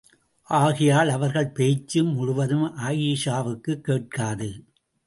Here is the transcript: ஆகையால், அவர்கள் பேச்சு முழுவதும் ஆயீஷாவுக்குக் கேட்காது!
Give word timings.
ஆகையால், 0.49 1.09
அவர்கள் 1.09 1.49
பேச்சு 1.49 2.03
முழுவதும் 2.03 2.77
ஆயீஷாவுக்குக் 2.77 3.81
கேட்காது! 3.81 4.49